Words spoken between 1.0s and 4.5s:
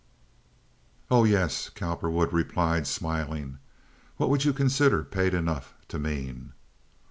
"Oh yes," Cowperwood replied, smiling. "What would